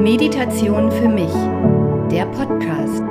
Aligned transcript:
Meditation 0.00 0.90
für 0.90 1.08
mich, 1.08 1.30
der 2.10 2.24
Podcast. 2.26 3.02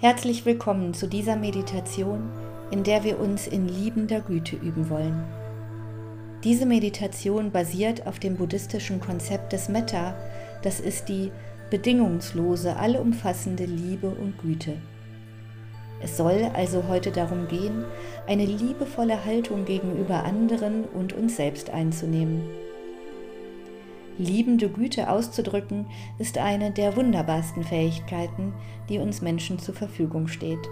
Herzlich 0.00 0.44
willkommen 0.44 0.92
zu 0.92 1.06
dieser 1.06 1.36
Meditation, 1.36 2.28
in 2.72 2.82
der 2.82 3.04
wir 3.04 3.20
uns 3.20 3.46
in 3.46 3.68
liebender 3.68 4.20
Güte 4.20 4.56
üben 4.56 4.90
wollen. 4.90 5.22
Diese 6.42 6.66
Meditation 6.66 7.52
basiert 7.52 8.06
auf 8.06 8.18
dem 8.18 8.36
buddhistischen 8.36 8.98
Konzept 8.98 9.52
des 9.52 9.68
Metta, 9.68 10.16
das 10.62 10.80
ist 10.80 11.08
die 11.08 11.30
bedingungslose, 11.70 12.76
allumfassende 12.76 13.64
Liebe 13.64 14.08
und 14.08 14.38
Güte. 14.38 14.78
Es 16.02 16.16
soll 16.16 16.50
also 16.54 16.88
heute 16.88 17.12
darum 17.12 17.46
gehen, 17.46 17.84
eine 18.26 18.44
liebevolle 18.44 19.24
Haltung 19.24 19.64
gegenüber 19.64 20.24
anderen 20.24 20.84
und 20.84 21.12
uns 21.12 21.36
selbst 21.36 21.70
einzunehmen. 21.70 22.42
Liebende 24.18 24.68
Güte 24.68 25.10
auszudrücken 25.10 25.86
ist 26.18 26.38
eine 26.38 26.70
der 26.70 26.96
wunderbarsten 26.96 27.64
Fähigkeiten, 27.64 28.52
die 28.88 28.98
uns 28.98 29.22
Menschen 29.22 29.58
zur 29.58 29.74
Verfügung 29.74 30.26
steht. 30.26 30.68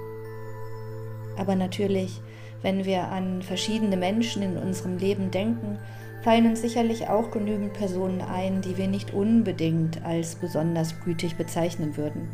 Aber 1.40 1.56
natürlich 1.56 2.20
wenn 2.62 2.84
wir 2.84 3.08
an 3.08 3.42
verschiedene 3.42 3.96
Menschen 3.96 4.42
in 4.42 4.56
unserem 4.56 4.98
Leben 4.98 5.30
denken, 5.30 5.78
fallen 6.22 6.46
uns 6.46 6.60
sicherlich 6.60 7.09
auch 7.09 7.30
genügend 7.30 7.73
Personen 7.73 8.20
ein, 8.20 8.60
die 8.60 8.76
wir 8.76 8.88
nicht 8.88 9.15
unbedingt 9.15 10.04
als 10.04 10.34
besonders 10.34 11.00
gütig 11.00 11.37
bezeichnen 11.37 11.96
würden. 11.96 12.28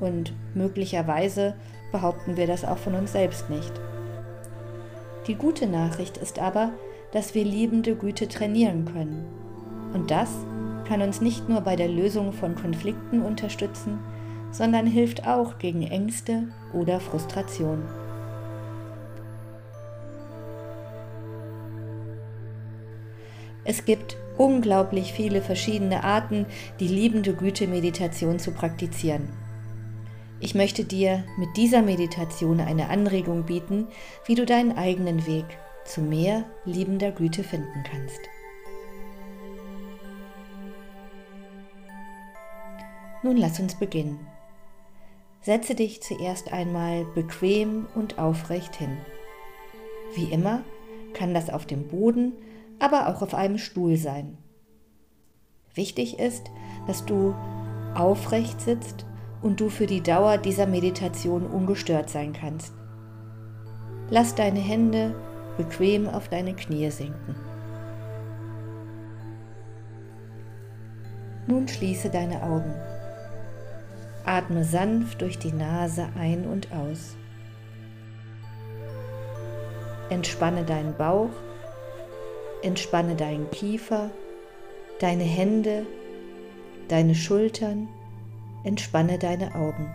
Und 0.00 0.32
möglicherweise 0.54 1.54
behaupten 1.92 2.36
wir 2.36 2.46
das 2.46 2.64
auch 2.64 2.78
von 2.78 2.94
uns 2.94 3.12
selbst 3.12 3.48
nicht. 3.50 3.72
Die 5.28 5.36
gute 5.36 5.66
Nachricht 5.66 6.16
ist 6.16 6.38
aber, 6.38 6.72
dass 7.12 7.34
wir 7.34 7.44
liebende 7.44 7.94
Güte 7.94 8.28
trainieren 8.28 8.84
können. 8.84 9.24
Und 9.94 10.10
das 10.10 10.30
kann 10.86 11.02
uns 11.02 11.20
nicht 11.20 11.48
nur 11.48 11.60
bei 11.60 11.76
der 11.76 11.88
Lösung 11.88 12.32
von 12.32 12.54
Konflikten 12.54 13.22
unterstützen, 13.22 13.98
sondern 14.50 14.86
hilft 14.86 15.26
auch 15.26 15.58
gegen 15.58 15.82
Ängste 15.82 16.44
oder 16.72 16.98
Frustration. 16.98 17.82
Es 23.68 23.84
gibt 23.84 24.16
unglaublich 24.38 25.12
viele 25.12 25.42
verschiedene 25.42 26.02
Arten, 26.02 26.46
die 26.80 26.88
liebende 26.88 27.34
Güte-Meditation 27.34 28.38
zu 28.38 28.52
praktizieren. 28.52 29.28
Ich 30.40 30.54
möchte 30.54 30.84
dir 30.84 31.22
mit 31.36 31.54
dieser 31.58 31.82
Meditation 31.82 32.60
eine 32.60 32.88
Anregung 32.88 33.42
bieten, 33.42 33.86
wie 34.24 34.36
du 34.36 34.46
deinen 34.46 34.78
eigenen 34.78 35.26
Weg 35.26 35.44
zu 35.84 36.00
mehr 36.00 36.46
liebender 36.64 37.12
Güte 37.12 37.44
finden 37.44 37.84
kannst. 37.84 38.20
Nun 43.22 43.36
lass 43.36 43.60
uns 43.60 43.74
beginnen. 43.74 44.18
Setze 45.42 45.74
dich 45.74 46.00
zuerst 46.00 46.54
einmal 46.54 47.04
bequem 47.14 47.86
und 47.94 48.18
aufrecht 48.18 48.76
hin. 48.76 48.96
Wie 50.14 50.32
immer 50.32 50.62
kann 51.12 51.34
das 51.34 51.50
auf 51.50 51.66
dem 51.66 51.86
Boden 51.88 52.32
aber 52.78 53.08
auch 53.08 53.22
auf 53.22 53.34
einem 53.34 53.58
Stuhl 53.58 53.96
sein. 53.96 54.38
Wichtig 55.74 56.18
ist, 56.18 56.50
dass 56.86 57.04
du 57.04 57.34
aufrecht 57.94 58.60
sitzt 58.60 59.06
und 59.42 59.60
du 59.60 59.68
für 59.68 59.86
die 59.86 60.02
Dauer 60.02 60.38
dieser 60.38 60.66
Meditation 60.66 61.46
ungestört 61.46 62.10
sein 62.10 62.32
kannst. 62.32 62.72
Lass 64.10 64.34
deine 64.34 64.60
Hände 64.60 65.14
bequem 65.56 66.08
auf 66.08 66.28
deine 66.28 66.54
Knie 66.54 66.90
sinken. 66.90 67.34
Nun 71.46 71.66
schließe 71.66 72.10
deine 72.10 72.42
Augen. 72.42 72.74
Atme 74.24 74.64
sanft 74.64 75.22
durch 75.22 75.38
die 75.38 75.52
Nase 75.52 76.08
ein 76.18 76.46
und 76.46 76.72
aus. 76.72 77.16
Entspanne 80.10 80.64
deinen 80.64 80.94
Bauch 80.96 81.30
Entspanne 82.62 83.14
deinen 83.14 83.48
Kiefer, 83.50 84.10
deine 84.98 85.22
Hände, 85.22 85.86
deine 86.88 87.14
Schultern, 87.14 87.88
entspanne 88.64 89.18
deine 89.18 89.54
Augen. 89.54 89.94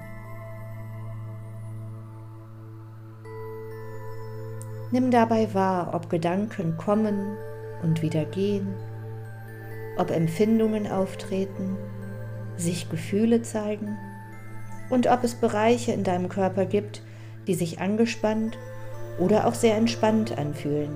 Nimm 4.92 5.12
dabei 5.12 5.54
wahr, 5.54 5.94
ob 5.94 6.10
Gedanken 6.10 6.78
kommen 6.78 7.36
und 7.82 8.02
wieder 8.02 8.24
gehen, 8.24 8.74
ob 9.98 10.12
Empfindungen 10.12 10.88
auftreten, 10.88 11.78
sich 12.56 12.90
Gefühle 12.90 13.42
zeigen 13.42 13.98
und 14.90 15.08
ob 15.08 15.24
es 15.24 15.36
Bereiche 15.36 15.92
in 15.92 16.04
deinem 16.04 16.30
Körper 16.30 16.66
gibt, 16.66 17.02
die 17.48 17.56
sich 17.56 17.82
angespannt 17.82 18.58
oder 19.20 19.48
auch 19.48 19.54
sehr 19.54 19.76
entspannt 19.76 20.38
anfühlen. 20.38 20.96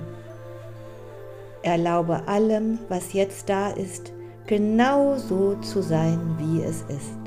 Erlaube 1.62 2.26
allem, 2.28 2.78
was 2.88 3.12
jetzt 3.12 3.48
da 3.48 3.70
ist, 3.70 4.12
genau 4.46 5.16
so 5.16 5.56
zu 5.56 5.82
sein, 5.82 6.36
wie 6.38 6.62
es 6.62 6.82
ist. 6.82 7.18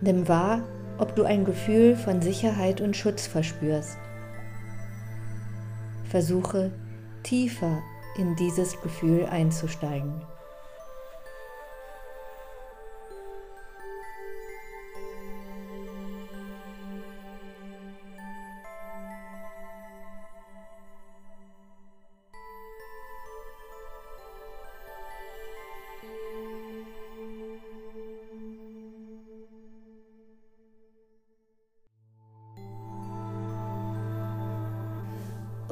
Nimm 0.00 0.28
wahr, 0.28 0.62
ob 0.98 1.16
du 1.16 1.24
ein 1.24 1.46
Gefühl 1.46 1.96
von 1.96 2.20
Sicherheit 2.20 2.82
und 2.82 2.94
Schutz 2.94 3.26
verspürst. 3.26 3.96
Versuche 6.10 6.72
tiefer 7.22 7.82
in 8.16 8.36
dieses 8.36 8.80
Gefühl 8.82 9.24
einzusteigen. 9.24 10.22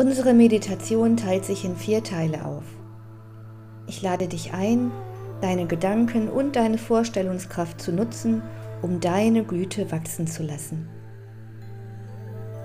Unsere 0.03 0.35
Meditation 0.35 1.17
teilt 1.17 1.45
sich 1.45 1.65
in 1.65 1.77
vier 1.77 2.03
Teile 2.03 2.45
auf. 2.45 2.65
Ich 3.87 4.03
lade 4.03 4.27
dich 4.27 4.53
ein, 4.53 4.91
deine 5.41 5.67
Gedanken 5.67 6.29
und 6.29 6.57
deine 6.57 6.77
Vorstellungskraft 6.77 7.81
zu 7.81 7.93
nutzen, 7.93 8.43
um 8.83 8.99
deine 8.99 9.45
Güte 9.45 9.93
wachsen 9.93 10.27
zu 10.27 10.43
lassen. 10.43 10.89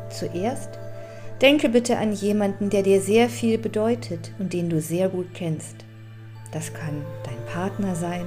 Zuerst 0.09 0.79
denke 1.39 1.69
bitte 1.69 1.99
an 1.99 2.11
jemanden, 2.11 2.71
der 2.71 2.81
dir 2.81 3.01
sehr 3.01 3.29
viel 3.29 3.59
bedeutet 3.59 4.31
und 4.39 4.53
den 4.53 4.71
du 4.71 4.81
sehr 4.81 5.07
gut 5.07 5.27
kennst. 5.35 5.85
Das 6.51 6.73
kann 6.73 7.03
dein 7.23 7.53
Partner 7.53 7.93
sein, 7.93 8.25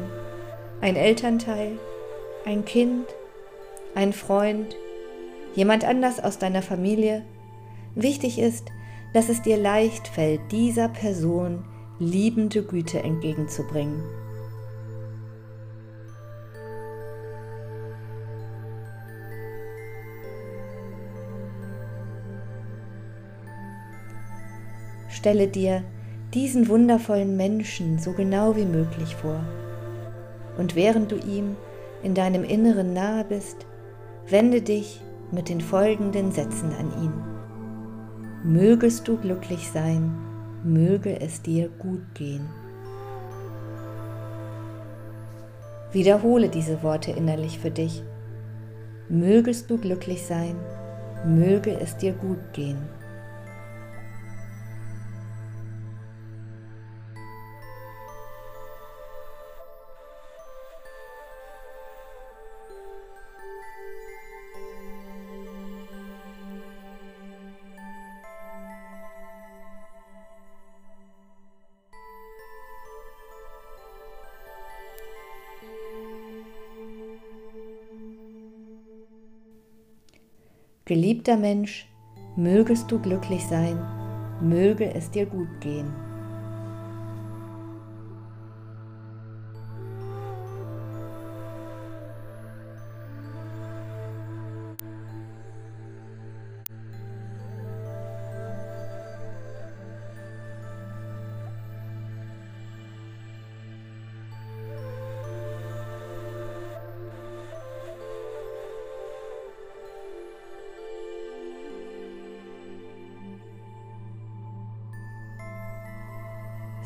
ein 0.81 0.95
Elternteil, 0.95 1.81
ein 2.45 2.65
Kind, 2.65 3.07
ein 3.97 4.13
Freund, 4.13 4.77
jemand 5.57 5.85
anders 5.85 6.23
aus 6.23 6.39
deiner 6.39 6.63
Familie. 6.63 7.23
Wichtig 7.97 8.39
ist, 8.39 8.71
dass 9.13 9.29
es 9.29 9.43
dir 9.43 9.57
leicht 9.57 10.09
fällt, 10.09 10.41
dieser 10.51 10.89
Person 10.89 11.65
liebende 11.99 12.63
Güte 12.63 13.03
entgegenzubringen. 13.03 14.03
Stelle 25.09 25.49
dir 25.49 25.83
diesen 26.33 26.69
wundervollen 26.69 27.37
Menschen 27.37 27.99
so 27.99 28.13
genau 28.13 28.57
wie 28.57 28.65
möglich 28.65 29.17
vor. 29.17 29.45
Und 30.57 30.77
während 30.77 31.13
du 31.13 31.17
ihm 31.17 31.57
in 32.03 32.15
deinem 32.15 32.45
Inneren 32.45 32.95
nahe 32.95 33.25
bist, 33.25 33.67
wende 34.29 34.63
dich 34.63 35.03
mit 35.31 35.49
den 35.49 35.61
folgenden 35.61 36.33
Sätzen 36.33 36.73
an 36.73 36.91
ihn. 37.03 37.30
Mögest 38.43 39.07
du 39.07 39.19
glücklich 39.19 39.69
sein, 39.71 40.17
möge 40.65 41.21
es 41.21 41.43
dir 41.43 41.69
gut 41.79 42.01
gehen. 42.15 42.49
Wiederhole 45.93 46.49
diese 46.49 46.83
Worte 46.83 47.11
innerlich 47.11 47.59
für 47.59 47.71
dich. 47.71 48.03
Mögest 49.11 49.69
du 49.69 49.77
glücklich 49.77 50.25
sein, 50.25 50.57
möge 51.27 51.79
es 51.81 51.99
dir 51.99 52.13
gut 52.13 52.55
gehen. 52.55 52.79
Geliebter 80.91 81.37
Mensch, 81.37 81.87
mögest 82.35 82.91
du 82.91 82.99
glücklich 82.99 83.47
sein, 83.47 83.79
möge 84.41 84.93
es 84.93 85.09
dir 85.09 85.25
gut 85.25 85.61
gehen. 85.61 85.89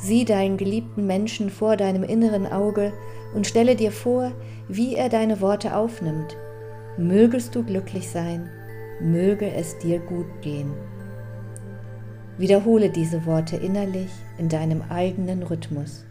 Sieh 0.05 0.27
deinen 0.27 0.59
geliebten 0.59 1.07
Menschen 1.07 1.49
vor 1.49 1.79
deinem 1.79 2.05
inneren 2.05 2.47
Auge 2.47 2.93
und 3.35 3.47
stelle 3.47 3.75
dir 3.75 3.91
vor, 3.91 4.33
wie 4.69 4.97
er 4.97 5.09
deine 5.09 5.41
Worte 5.41 5.75
aufnimmt. 5.75 6.37
Mögest 6.99 7.55
du 7.55 7.65
glücklich 7.65 8.11
sein, 8.11 8.51
möge 9.01 9.51
es 9.51 9.79
dir 9.79 10.01
gut 10.01 10.27
gehen. 10.43 10.75
Wiederhole 12.37 12.91
diese 12.91 13.25
Worte 13.25 13.57
innerlich 13.57 14.11
in 14.37 14.51
deinem 14.51 14.83
eigenen 14.91 15.43
Rhythmus. 15.43 16.05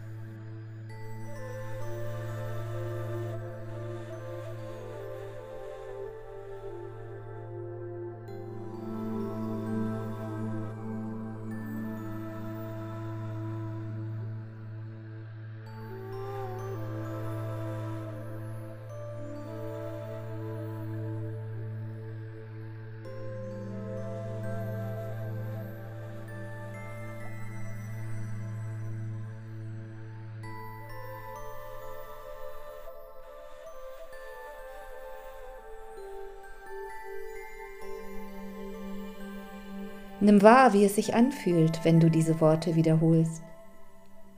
Nimm 40.24 40.40
wahr, 40.40 40.72
wie 40.72 40.86
es 40.86 40.94
sich 40.94 41.14
anfühlt, 41.14 41.80
wenn 41.84 42.00
du 42.00 42.10
diese 42.10 42.40
Worte 42.40 42.76
wiederholst. 42.76 43.42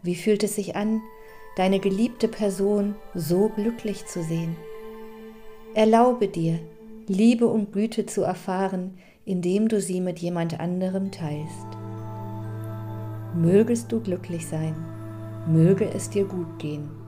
Wie 0.02 0.16
fühlt 0.16 0.42
es 0.42 0.56
sich 0.56 0.74
an, 0.74 1.00
deine 1.56 1.78
geliebte 1.78 2.26
Person 2.26 2.96
so 3.14 3.50
glücklich 3.50 4.04
zu 4.04 4.20
sehen? 4.24 4.56
Erlaube 5.74 6.26
dir, 6.26 6.58
Liebe 7.06 7.46
und 7.46 7.72
Güte 7.72 8.04
zu 8.04 8.22
erfahren, 8.22 8.98
indem 9.24 9.68
du 9.68 9.80
sie 9.80 10.00
mit 10.00 10.18
jemand 10.18 10.58
anderem 10.58 11.12
teilst. 11.12 11.68
Mögest 13.36 13.92
du 13.92 14.00
glücklich 14.00 14.44
sein, 14.48 14.74
möge 15.46 15.88
es 15.88 16.10
dir 16.10 16.24
gut 16.24 16.58
gehen. 16.58 17.05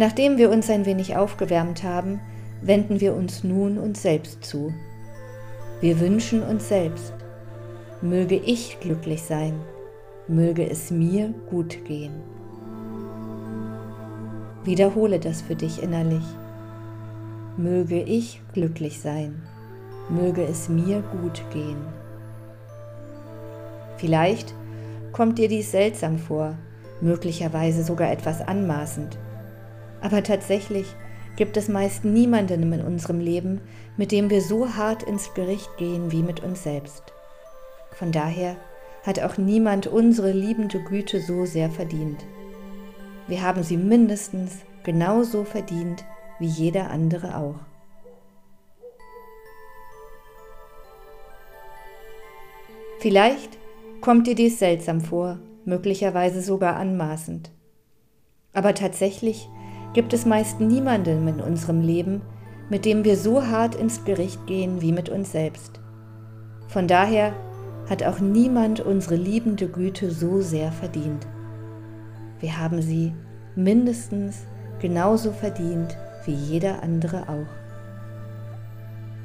Nachdem 0.00 0.38
wir 0.38 0.48
uns 0.48 0.70
ein 0.70 0.86
wenig 0.86 1.18
aufgewärmt 1.18 1.82
haben, 1.82 2.20
wenden 2.62 3.02
wir 3.02 3.14
uns 3.14 3.44
nun 3.44 3.76
uns 3.76 4.00
selbst 4.00 4.42
zu. 4.42 4.72
Wir 5.82 6.00
wünschen 6.00 6.42
uns 6.42 6.70
selbst, 6.70 7.12
möge 8.00 8.36
ich 8.36 8.80
glücklich 8.80 9.20
sein, 9.20 9.60
möge 10.26 10.66
es 10.66 10.90
mir 10.90 11.34
gut 11.50 11.84
gehen. 11.84 12.14
Wiederhole 14.64 15.20
das 15.20 15.42
für 15.42 15.54
dich 15.54 15.82
innerlich. 15.82 16.24
Möge 17.58 18.00
ich 18.00 18.40
glücklich 18.54 19.02
sein, 19.02 19.42
möge 20.08 20.44
es 20.44 20.70
mir 20.70 21.02
gut 21.02 21.42
gehen. 21.52 21.84
Vielleicht 23.98 24.54
kommt 25.12 25.36
dir 25.36 25.48
dies 25.48 25.70
seltsam 25.70 26.18
vor, 26.18 26.56
möglicherweise 27.02 27.84
sogar 27.84 28.10
etwas 28.10 28.40
anmaßend. 28.40 29.18
Aber 30.00 30.22
tatsächlich 30.22 30.86
gibt 31.36 31.56
es 31.56 31.68
meist 31.68 32.04
niemanden 32.04 32.72
in 32.72 32.82
unserem 32.82 33.20
Leben, 33.20 33.60
mit 33.96 34.12
dem 34.12 34.30
wir 34.30 34.42
so 34.42 34.74
hart 34.74 35.02
ins 35.02 35.32
Gericht 35.34 35.76
gehen 35.76 36.12
wie 36.12 36.22
mit 36.22 36.40
uns 36.42 36.62
selbst. 36.62 37.02
Von 37.92 38.12
daher 38.12 38.56
hat 39.04 39.20
auch 39.20 39.38
niemand 39.38 39.86
unsere 39.86 40.32
liebende 40.32 40.82
Güte 40.82 41.20
so 41.20 41.46
sehr 41.46 41.70
verdient. 41.70 42.24
Wir 43.26 43.42
haben 43.42 43.62
sie 43.62 43.76
mindestens 43.76 44.58
genauso 44.82 45.44
verdient 45.44 46.04
wie 46.38 46.46
jeder 46.46 46.90
andere 46.90 47.36
auch. 47.36 47.56
Vielleicht 52.98 53.56
kommt 54.02 54.26
dir 54.26 54.34
dies 54.34 54.58
seltsam 54.58 55.00
vor, 55.00 55.38
möglicherweise 55.64 56.42
sogar 56.42 56.76
anmaßend. 56.76 57.50
Aber 58.52 58.74
tatsächlich 58.74 59.48
gibt 59.92 60.12
es 60.12 60.26
meist 60.26 60.60
niemanden 60.60 61.26
in 61.26 61.40
unserem 61.40 61.80
Leben, 61.80 62.22
mit 62.68 62.84
dem 62.84 63.04
wir 63.04 63.16
so 63.16 63.46
hart 63.46 63.74
ins 63.74 64.04
Gericht 64.04 64.46
gehen 64.46 64.80
wie 64.80 64.92
mit 64.92 65.08
uns 65.08 65.32
selbst. 65.32 65.80
Von 66.68 66.86
daher 66.86 67.32
hat 67.88 68.04
auch 68.04 68.20
niemand 68.20 68.80
unsere 68.80 69.16
liebende 69.16 69.66
Güte 69.68 70.12
so 70.12 70.40
sehr 70.40 70.70
verdient. 70.70 71.26
Wir 72.38 72.58
haben 72.58 72.80
sie 72.80 73.12
mindestens 73.56 74.46
genauso 74.80 75.32
verdient 75.32 75.96
wie 76.24 76.34
jeder 76.34 76.82
andere 76.82 77.28
auch. 77.28 77.50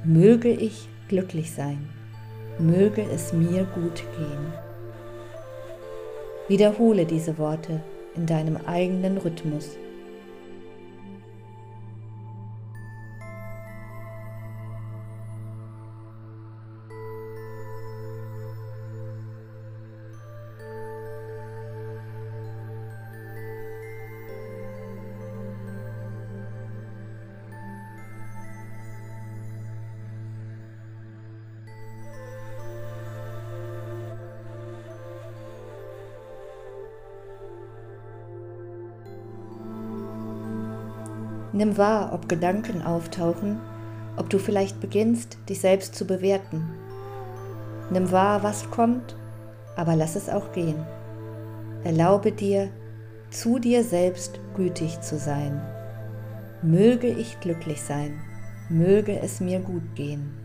Möge 0.04 0.50
ich 0.50 0.90
glücklich 1.08 1.52
sein, 1.52 1.88
möge 2.58 3.04
es 3.04 3.32
mir 3.32 3.66
gut 3.66 4.04
gehen. 4.18 4.54
Wiederhole 6.48 7.06
diese 7.06 7.38
Worte 7.38 7.82
in 8.16 8.26
deinem 8.26 8.58
eigenen 8.66 9.18
Rhythmus. 9.18 9.78
Nimm 41.56 41.78
wahr, 41.78 42.12
ob 42.12 42.28
Gedanken 42.28 42.82
auftauchen, 42.82 43.62
ob 44.18 44.30
du 44.30 44.40
vielleicht 44.40 44.82
beginnst, 44.82 45.38
dich 45.48 45.62
selbst 45.62 45.96
zu 45.96 46.06
bewerten. 46.06 46.70
Nimm 47.90 48.12
wahr, 48.12 48.44
was 48.44 48.70
kommt, 48.72 49.16
aber 49.78 49.96
lass 49.96 50.18
es 50.18 50.28
auch 50.28 50.52
gehen. 50.52 50.86
Erlaube 51.86 52.34
dir, 52.34 52.68
zu 53.30 53.58
dir 53.58 53.86
selbst 53.86 54.38
gütig 54.54 55.00
zu 55.00 55.18
sein. 55.18 55.62
Möge 56.62 57.08
ich 57.08 57.40
glücklich 57.40 57.82
sein, 57.82 58.20
möge 58.68 59.18
es 59.22 59.40
mir 59.40 59.62
gut 59.62 59.96
gehen. 59.96 60.38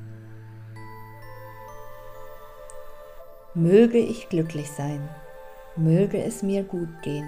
Möge 3.55 3.99
ich 3.99 4.29
glücklich 4.29 4.71
sein, 4.71 5.09
möge 5.75 6.23
es 6.23 6.45
mir 6.45 6.63
gut 6.63 7.03
gehen. 7.03 7.27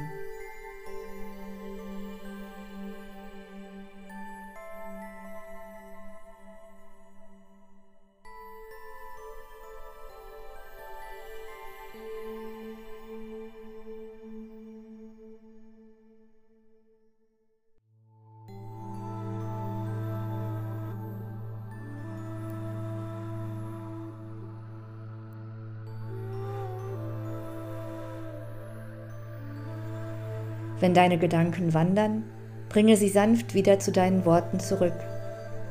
Wenn 30.83 30.95
deine 30.95 31.17
Gedanken 31.17 31.75
wandern, 31.75 32.25
bringe 32.69 32.97
sie 32.97 33.09
sanft 33.09 33.55
wieder 33.55 33.79
zu 33.79 33.93
deinen 33.93 34.25
Worten 34.25 34.59
zurück. 34.59 34.97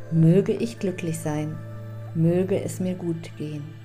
Möge 0.09 0.53
ich 0.53 0.79
glücklich 0.79 1.19
sein, 1.19 1.57
möge 2.15 2.63
es 2.63 2.79
mir 2.79 2.95
gut 2.95 3.29
gehen. 3.37 3.80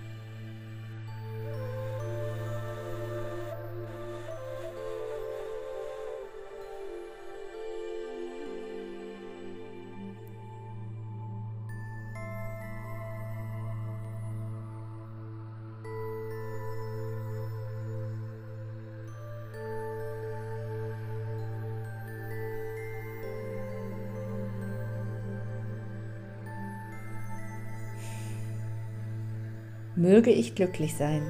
Möge 30.07 30.31
ich 30.31 30.55
glücklich 30.55 30.95
sein, 30.95 31.21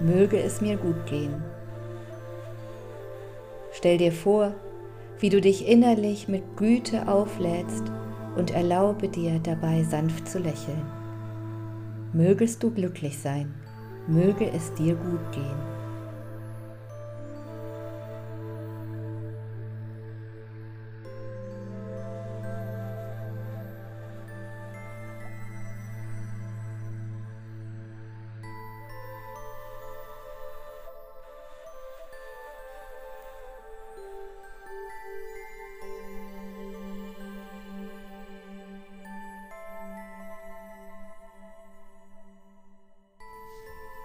möge 0.00 0.40
es 0.40 0.60
mir 0.60 0.76
gut 0.76 1.06
gehen. 1.06 1.40
Stell 3.70 3.96
dir 3.96 4.10
vor, 4.10 4.54
wie 5.20 5.28
du 5.28 5.40
dich 5.40 5.68
innerlich 5.68 6.26
mit 6.26 6.42
Güte 6.56 7.06
auflädst 7.06 7.84
und 8.36 8.50
erlaube 8.50 9.08
dir 9.08 9.38
dabei 9.38 9.84
sanft 9.84 10.26
zu 10.26 10.40
lächeln. 10.40 10.82
Mögest 12.12 12.60
du 12.64 12.72
glücklich 12.72 13.16
sein, 13.20 13.54
möge 14.08 14.50
es 14.50 14.74
dir 14.74 14.96
gut 14.96 15.30
gehen. 15.30 15.73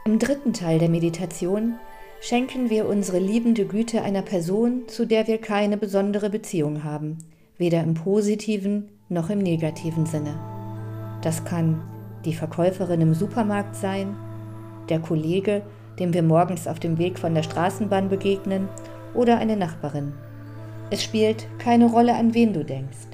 Im 0.06 0.18
dritten 0.18 0.54
Teil 0.54 0.80
der 0.80 0.90
Meditation 0.90 1.76
schenken 2.22 2.70
wir 2.70 2.88
unsere 2.88 3.20
liebende 3.20 3.66
Güte 3.66 4.02
einer 4.02 4.22
Person, 4.22 4.84
zu 4.88 5.06
der 5.06 5.28
wir 5.28 5.40
keine 5.40 5.78
besondere 5.78 6.30
Beziehung 6.30 6.84
haben, 6.84 7.18
weder 7.58 7.84
im 7.84 7.96
positiven 7.96 8.90
noch 9.10 9.30
im 9.30 9.40
negativen 9.40 10.06
Sinne. 10.06 10.40
Das 11.22 11.44
kann 11.44 11.82
die 12.24 12.34
Verkäuferin 12.34 13.02
im 13.02 13.14
Supermarkt 13.14 13.76
sein, 13.76 14.16
der 14.88 15.00
Kollege, 15.00 15.64
dem 16.00 16.14
wir 16.14 16.24
morgens 16.24 16.66
auf 16.68 16.80
dem 16.80 16.98
Weg 16.98 17.20
von 17.20 17.36
der 17.36 17.44
Straßenbahn 17.44 18.10
begegnen, 18.10 18.70
oder 19.14 19.38
eine 19.38 19.58
Nachbarin. 19.58 20.14
Es 20.92 21.04
spielt 21.04 21.48
keine 21.60 21.88
Rolle, 21.88 22.16
an 22.16 22.34
wen 22.34 22.54
du 22.54 22.64
denkst. 22.64 23.08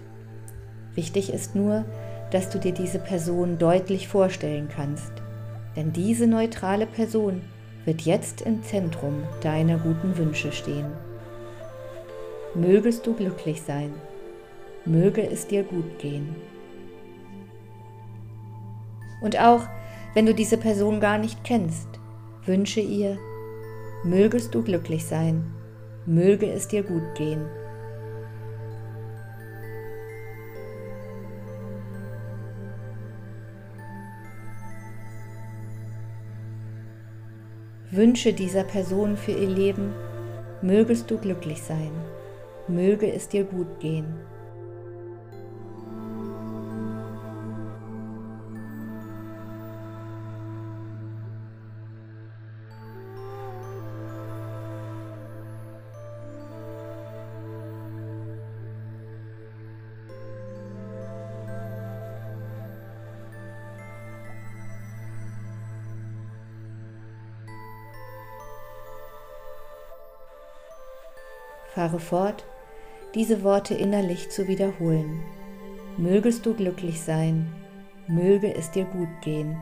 Wichtig 0.94 1.34
ist 1.34 1.56
nur, 1.56 1.84
dass 2.32 2.50
du 2.50 2.60
dir 2.60 2.74
diese 2.74 3.00
Person 3.00 3.58
deutlich 3.58 4.08
vorstellen 4.08 4.70
kannst 4.74 5.15
denn 5.76 5.94
diese 5.94 6.28
neutrale 6.28 6.86
Person 6.86 7.42
wird 7.86 8.02
jetzt 8.02 8.42
im 8.42 8.64
Zentrum 8.64 9.24
deiner 9.42 9.78
guten 9.78 10.18
Wünsche 10.18 10.52
stehen. 10.52 10.92
Mögest 12.54 13.06
du 13.06 13.14
glücklich 13.14 13.62
sein, 13.62 13.94
möge 14.86 15.28
es 15.30 15.48
dir 15.48 15.64
gut 15.64 16.00
gehen. 16.00 16.36
Und 19.22 19.40
auch 19.40 19.64
wenn 20.14 20.26
du 20.26 20.34
diese 20.34 20.58
Person 20.58 21.00
gar 21.00 21.18
nicht 21.18 21.44
kennst, 21.44 21.88
wünsche 22.46 22.80
ihr, 22.80 23.18
mögest 24.04 24.56
du 24.56 24.64
glücklich 24.64 25.06
sein, 25.06 25.54
möge 26.06 26.50
es 26.50 26.68
dir 26.68 26.84
gut 26.84 27.16
gehen. 27.16 27.46
Wünsche 37.96 38.34
dieser 38.34 38.66
Person 38.66 39.16
für 39.16 39.32
ihr 39.32 39.48
Leben, 39.48 39.94
mögest 40.62 41.10
du 41.10 41.18
glücklich 41.18 41.62
sein, 41.62 41.92
möge 42.68 43.10
es 43.10 43.30
dir 43.30 43.46
gut 43.46 43.80
gehen. 43.80 44.06
Fahre 71.76 72.00
fort, 72.00 72.46
diese 73.16 73.44
Worte 73.44 73.74
innerlich 73.74 74.30
zu 74.30 74.48
wiederholen. 74.48 75.22
Mögest 75.98 76.46
du 76.46 76.54
glücklich 76.54 77.02
sein, 77.02 77.54
möge 78.08 78.56
es 78.56 78.72
dir 78.72 78.86
gut 78.86 79.10
gehen. 79.22 79.58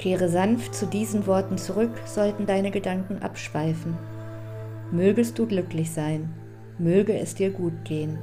Kehre 0.00 0.30
sanft 0.30 0.74
zu 0.74 0.86
diesen 0.86 1.26
Worten 1.26 1.58
zurück, 1.58 1.90
sollten 2.06 2.46
deine 2.46 2.70
Gedanken 2.70 3.18
abschweifen. 3.22 3.98
Mögest 4.90 5.38
du 5.38 5.46
glücklich 5.46 5.90
sein, 5.90 6.32
möge 6.78 7.18
es 7.18 7.34
dir 7.34 7.50
gut 7.50 7.84
gehen. 7.84 8.18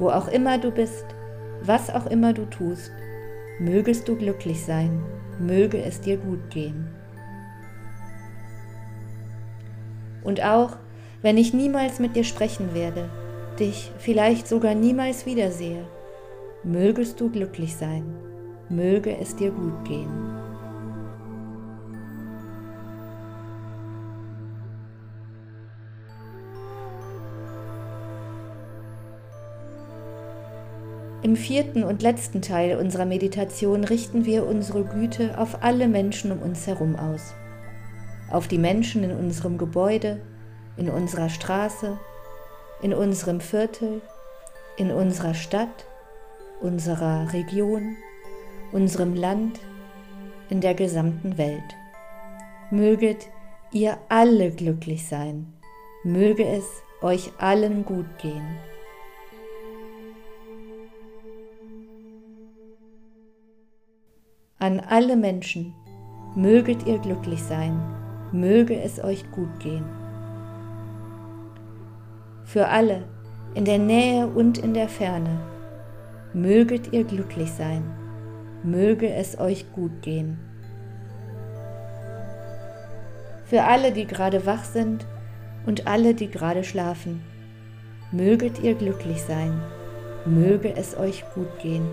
Wo 0.00 0.08
auch 0.08 0.28
immer 0.28 0.56
du 0.56 0.70
bist, 0.70 1.04
was 1.62 1.90
auch 1.90 2.06
immer 2.06 2.32
du 2.32 2.46
tust, 2.46 2.90
mögest 3.58 4.08
du 4.08 4.16
glücklich 4.16 4.64
sein, 4.64 5.02
möge 5.38 5.76
es 5.76 6.00
dir 6.00 6.16
gut 6.16 6.48
gehen. 6.48 6.88
Und 10.24 10.42
auch, 10.42 10.78
wenn 11.20 11.36
ich 11.36 11.52
niemals 11.52 11.98
mit 11.98 12.16
dir 12.16 12.24
sprechen 12.24 12.72
werde, 12.72 13.10
dich 13.58 13.92
vielleicht 13.98 14.48
sogar 14.48 14.74
niemals 14.74 15.26
wiedersehe, 15.26 15.84
mögest 16.64 17.20
du 17.20 17.28
glücklich 17.28 17.76
sein, 17.76 18.04
möge 18.70 19.14
es 19.18 19.36
dir 19.36 19.50
gut 19.50 19.84
gehen. 19.84 20.29
Im 31.22 31.36
vierten 31.36 31.84
und 31.84 32.00
letzten 32.00 32.40
Teil 32.40 32.78
unserer 32.78 33.04
Meditation 33.04 33.84
richten 33.84 34.24
wir 34.24 34.46
unsere 34.46 34.84
Güte 34.84 35.38
auf 35.38 35.62
alle 35.62 35.86
Menschen 35.86 36.32
um 36.32 36.40
uns 36.40 36.66
herum 36.66 36.96
aus. 36.96 37.34
Auf 38.30 38.48
die 38.48 38.56
Menschen 38.56 39.04
in 39.04 39.10
unserem 39.10 39.58
Gebäude, 39.58 40.22
in 40.78 40.88
unserer 40.88 41.28
Straße, 41.28 41.98
in 42.80 42.94
unserem 42.94 43.40
Viertel, 43.40 44.00
in 44.78 44.90
unserer 44.90 45.34
Stadt, 45.34 45.84
unserer 46.62 47.30
Region, 47.34 47.96
unserem 48.72 49.14
Land, 49.14 49.60
in 50.48 50.62
der 50.62 50.72
gesamten 50.72 51.36
Welt. 51.36 51.76
Möget 52.70 53.28
ihr 53.72 53.98
alle 54.08 54.52
glücklich 54.52 55.06
sein, 55.06 55.52
möge 56.02 56.46
es 56.46 56.64
euch 57.02 57.30
allen 57.36 57.84
gut 57.84 58.06
gehen. 58.22 58.56
An 64.62 64.78
alle 64.78 65.16
Menschen, 65.16 65.72
möget 66.36 66.86
ihr 66.86 66.98
glücklich 66.98 67.42
sein, 67.42 67.80
möge 68.30 68.78
es 68.78 69.02
euch 69.02 69.24
gut 69.30 69.58
gehen. 69.58 69.86
Für 72.44 72.68
alle, 72.68 73.04
in 73.54 73.64
der 73.64 73.78
Nähe 73.78 74.26
und 74.26 74.58
in 74.58 74.74
der 74.74 74.90
Ferne, 74.90 75.40
möget 76.34 76.92
ihr 76.92 77.04
glücklich 77.04 77.50
sein, 77.52 77.82
möge 78.62 79.08
es 79.08 79.40
euch 79.40 79.72
gut 79.72 80.02
gehen. 80.02 80.38
Für 83.46 83.64
alle, 83.64 83.92
die 83.92 84.06
gerade 84.06 84.44
wach 84.44 84.64
sind 84.64 85.06
und 85.64 85.86
alle, 85.86 86.12
die 86.12 86.28
gerade 86.28 86.64
schlafen, 86.64 87.22
möget 88.12 88.62
ihr 88.62 88.74
glücklich 88.74 89.22
sein, 89.22 89.58
möge 90.26 90.76
es 90.76 90.98
euch 90.98 91.24
gut 91.34 91.48
gehen. 91.62 91.88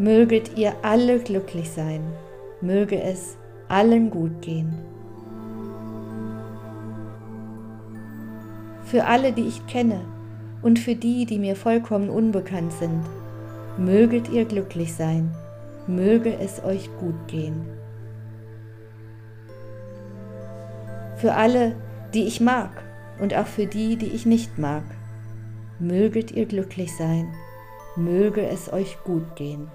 Möget 0.00 0.56
ihr 0.56 0.74
alle 0.82 1.18
glücklich 1.18 1.70
sein, 1.70 2.00
möge 2.60 3.02
es 3.02 3.36
allen 3.68 4.10
gut 4.10 4.42
gehen. 4.42 4.72
Für 8.84 9.06
alle, 9.06 9.32
die 9.32 9.48
ich 9.48 9.66
kenne 9.66 10.00
und 10.62 10.78
für 10.78 10.94
die, 10.94 11.26
die 11.26 11.40
mir 11.40 11.56
vollkommen 11.56 12.10
unbekannt 12.10 12.72
sind, 12.74 13.02
möget 13.76 14.28
ihr 14.30 14.44
glücklich 14.44 14.94
sein, 14.94 15.34
möge 15.88 16.32
es 16.38 16.62
euch 16.62 16.88
gut 17.00 17.26
gehen. 17.26 17.66
Für 21.16 21.34
alle, 21.34 21.74
die 22.14 22.22
ich 22.22 22.40
mag 22.40 22.70
und 23.20 23.34
auch 23.34 23.48
für 23.48 23.66
die, 23.66 23.96
die 23.96 24.06
ich 24.06 24.26
nicht 24.26 24.58
mag, 24.58 24.84
möget 25.80 26.30
ihr 26.30 26.46
glücklich 26.46 26.96
sein, 26.96 27.34
möge 27.96 28.46
es 28.46 28.72
euch 28.72 28.96
gut 29.02 29.34
gehen. 29.34 29.68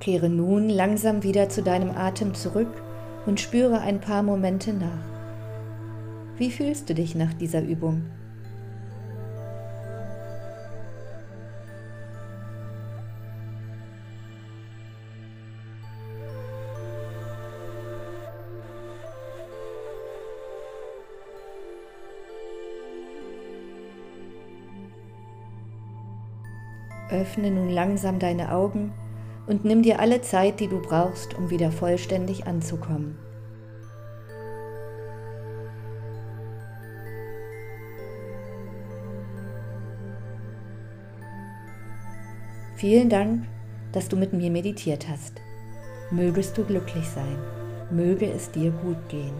Kehre 0.00 0.28
nun 0.28 0.68
langsam 0.68 1.22
wieder 1.22 1.48
zu 1.48 1.62
deinem 1.62 1.90
Atem 1.90 2.34
zurück 2.34 2.72
und 3.26 3.40
spüre 3.40 3.80
ein 3.80 4.00
paar 4.00 4.22
Momente 4.22 4.72
nach. 4.72 4.86
Wie 6.36 6.50
fühlst 6.50 6.88
du 6.88 6.94
dich 6.94 7.16
nach 7.16 7.34
dieser 7.34 7.62
Übung? 7.62 8.04
Öffne 27.10 27.50
nun 27.50 27.70
langsam 27.70 28.18
deine 28.18 28.52
Augen 28.52 28.92
und 29.48 29.64
nimm 29.64 29.82
dir 29.82 29.98
alle 29.98 30.20
Zeit, 30.20 30.60
die 30.60 30.68
du 30.68 30.80
brauchst, 30.80 31.34
um 31.34 31.50
wieder 31.50 31.72
vollständig 31.72 32.46
anzukommen. 32.46 33.18
Vielen 42.76 43.08
Dank, 43.08 43.44
dass 43.90 44.08
du 44.08 44.16
mit 44.16 44.32
mir 44.32 44.50
meditiert 44.50 45.08
hast. 45.08 45.40
Mögest 46.12 46.56
du 46.56 46.64
glücklich 46.64 47.08
sein. 47.08 47.36
Möge 47.90 48.30
es 48.30 48.52
dir 48.52 48.70
gut 48.70 49.08
gehen. 49.08 49.34